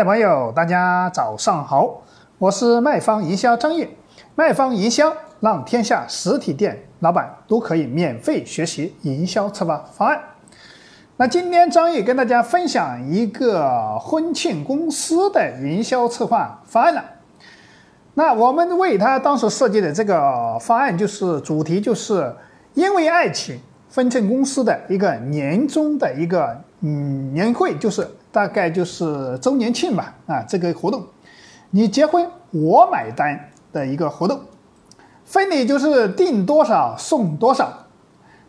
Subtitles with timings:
[0.00, 2.00] 的朋友，大家早上好，
[2.38, 3.86] 我是卖方营销张毅。
[4.34, 10.18] 卖方营销让天下实体店老板都可以免费学习营销策划方案。
[11.18, 17.04] 那今天张毅跟大家分享一个婚庆公司的营销策划方案了。
[18.14, 22.34] 那我们为他当时设计的这个方案，就是主题就是
[22.72, 23.60] 因为爱情，
[23.90, 31.04] 分庆公司的一个年终的一个嗯年会，就是大概就是周年庆吧啊这个活动，
[31.70, 34.40] 你结婚我买单的一个活动，
[35.30, 37.68] 婚礼就是订多少送多少。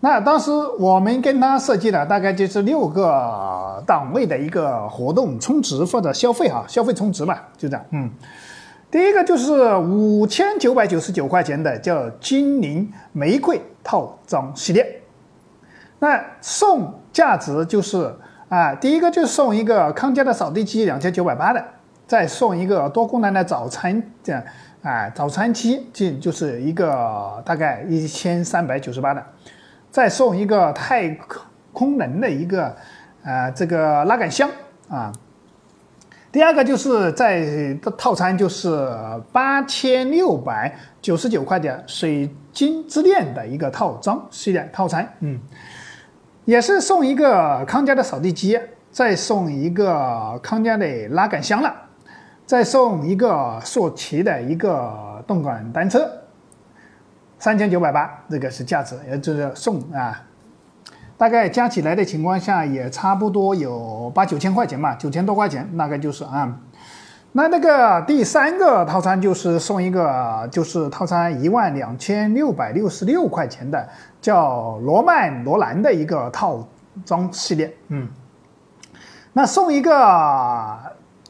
[0.00, 7.84] 那当时我们跟他设计的大概就是六个档位的一个活动充值或者消费哈，消费充值嘛，就这样。
[7.90, 8.10] 嗯，
[8.90, 15.00] 第一个就是五千九百九十九块钱的叫金陵玫瑰套装系列，
[16.04, 18.14] 那送价值就是
[18.50, 21.64] 啊，第一个就送一个康佳的扫地机两千九百八的，
[22.06, 24.42] 再送一个多功能的早餐这样
[24.82, 29.24] 啊，早餐机就就是一个大概一千三百九十八的。
[29.90, 31.08] 再送一个太
[31.72, 32.76] 空能的一个，
[33.22, 34.50] 呃，这个拉杆箱
[34.88, 35.10] 啊。
[36.30, 38.90] 第二个就是在套餐就是
[39.32, 45.38] 八千六百九十九块的水晶之恋的一个套装系列套餐，嗯，
[46.44, 48.58] 也是送一个康佳的扫地机，
[48.90, 51.74] 再送一个康佳的拉杆箱了，
[52.44, 56.10] 再送一个索奇的一个动感单车。
[57.38, 60.22] 三千九百八，这个是价值，也就是送啊，
[61.16, 66.58] 大概加起来的情况下也差不多有八九千块钱吧，九千多块钱，大概就是啊。
[67.36, 73.88] 那那个第三个套餐就是送一个，就是套餐一万两千六百六十六块钱的，
[74.20, 76.64] 叫罗曼罗兰的一个套
[77.04, 78.06] 装系列，嗯。
[79.32, 80.78] 那送一个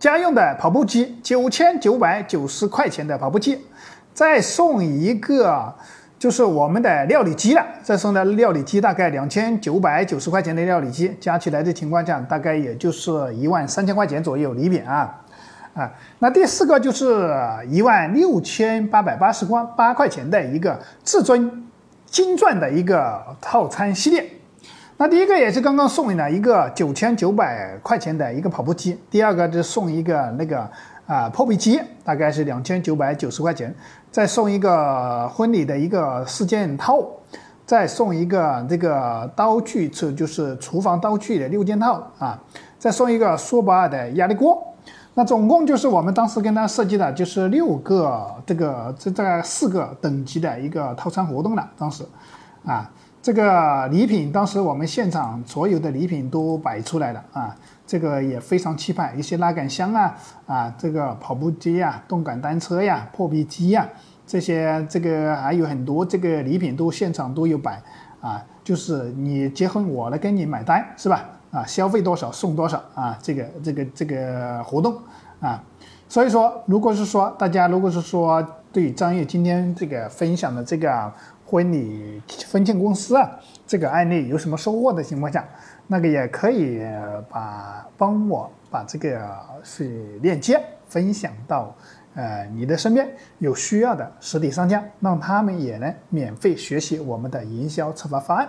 [0.00, 3.64] 家用的跑步机，九千九百九十块钱的跑步机，
[4.12, 5.72] 再送一个。
[6.18, 15.12] 就是我们的料理机了，再送的料理机大概两千九百九十块钱的料理机，加起来的情况下，大概也就是一万三千块钱左右礼品啊
[15.74, 15.90] 啊。
[16.18, 17.30] 那第四个就是
[17.68, 21.64] 一万六千八百八十块八块钱的一个至尊
[22.06, 24.24] 金钻的一个套餐系列。
[24.96, 30.68] 那第一个也是刚刚送的一个九千九百块钱的一个跑步机，第二个就送一个那个。
[31.04, 33.74] 啊，破壁机大概是两千九百九十块钱，
[34.10, 37.04] 再送一个婚礼的一个四件套，
[37.66, 42.40] 再送一个这个刀具，这就是厨房刀具的六件套啊，
[42.78, 44.71] 再送一个苏泊尔的压力锅，
[45.14, 52.04] 那总共就是我们当时跟他设计的就是六个这个这这四个等级的一个套餐活动了，当时，
[52.64, 52.90] 啊。
[53.24, 57.56] 这个礼品，当时我们现场所有的礼品都摆出来了啊，
[57.86, 63.88] 这个也非常气派，一些拉杆箱啊，啊，这个跑步机呀，动感单车呀，破壁机呀，
[64.26, 67.80] 这些这个还有很多这个礼品都现场都有摆
[68.20, 71.24] 啊，就是你结婚我来跟你买单是吧？
[71.52, 74.98] 啊，消费多少送多少啊，这个这个这个活动
[75.40, 75.62] 啊，
[76.08, 81.12] 所以说，如果是说大家如果是说对张悦今天这个分享的这个。
[81.44, 83.30] 婚礼婚庆公司啊，
[83.66, 85.46] 这个案例有什么收获的情况下，
[85.86, 86.80] 那个也可以
[87.28, 89.20] 把帮我把这个
[89.62, 91.76] 是链接分享到
[92.14, 93.06] 呃你的身边
[93.38, 98.48] 有需要的实体商家，让他们也能免费学习我们的营销策划方案。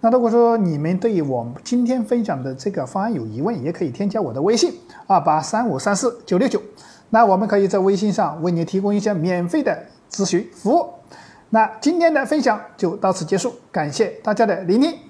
[0.00, 4.72] 那如果说你们对我今天分享的这个方案有疑问，也可以添加我的微信
[5.06, 6.60] 二八三五三四九六九，
[7.10, 9.76] 那我们可以在微信上为你提供一些免费的
[10.10, 10.86] 咨询服务。
[11.50, 15.05] 那今天的分享就到此结束，感谢大家的聆听。